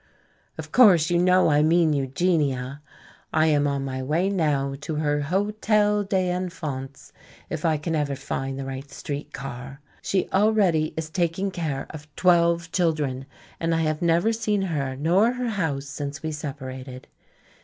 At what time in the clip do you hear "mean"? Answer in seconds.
1.61-1.93